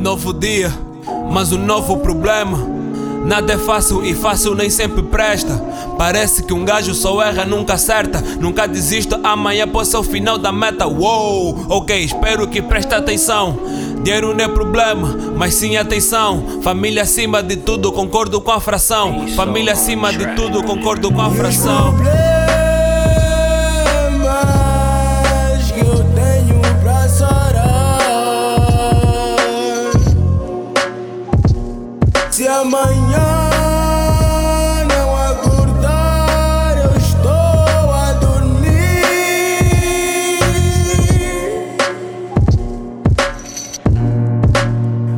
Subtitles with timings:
[0.00, 0.72] novo dia,
[1.30, 2.76] mas um novo problema.
[3.24, 5.60] Nada é fácil e fácil nem sempre presta.
[5.98, 8.22] Parece que um gajo só erra, nunca acerta.
[8.38, 10.86] Nunca desista, amanhã pode ser o final da meta.
[10.86, 13.58] Uou, ok, espero que preste atenção.
[14.04, 16.60] Dinheiro não é problema, mas sim atenção.
[16.62, 19.26] Família acima de tudo, concordo com a fração.
[19.34, 21.96] Família acima de tudo, concordo com a fração.
[32.60, 33.20] Amanhã
[34.88, 38.68] não acordar, eu estou a dormir.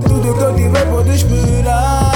[0.03, 2.13] Tudo que eu tiver pode esperar.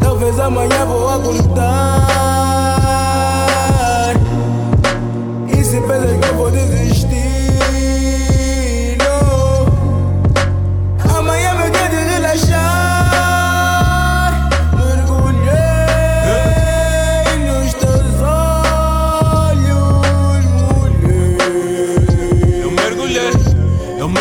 [0.00, 2.01] Talvez amanhã vou acordar.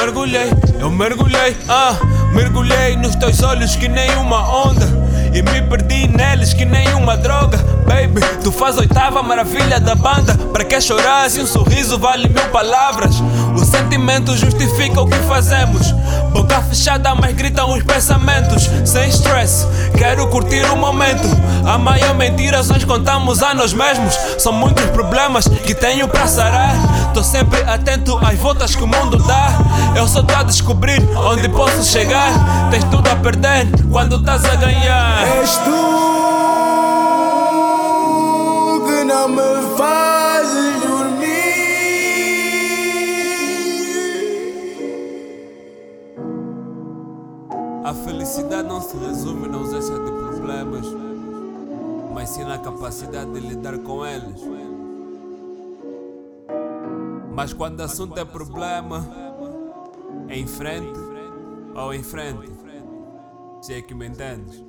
[0.02, 0.50] Mergulhei,
[0.80, 1.96] eu mergulhei, ah,
[2.34, 5.12] mergulhei nos teus olhos que nem uma onda.
[5.32, 8.20] E me perdi neles que nem uma droga, baby.
[8.44, 10.34] Tu faz oitava maravilha da banda.
[10.52, 13.16] Pra que chorar se um sorriso vale mil palavras?
[13.56, 15.94] O sentimento justifica o que fazemos.
[16.32, 18.70] Boca fechada, mas gritam os pensamentos.
[18.86, 21.28] Sem stress, quero curtir o momento.
[21.66, 24.16] A maior mentira nós contamos a nós mesmos.
[24.38, 26.74] São muitos problemas que tenho pra sarar.
[27.14, 29.50] Tô sempre atento às voltas que o mundo dá.
[29.96, 32.70] Eu só tô a descobrir onde posso chegar.
[32.72, 35.28] Tens tudo a perder quando estás a ganhar.
[35.42, 36.02] És tu
[38.86, 40.11] que não me fazes
[47.84, 50.86] A felicidade não se resume na ausência de problemas,
[52.14, 54.40] mas sim na capacidade de lidar com eles.
[57.34, 59.04] Mas quando o assunto é problema,
[60.28, 61.00] é em frente
[61.76, 62.52] ou em frente.
[63.62, 64.64] Se é que me entendes.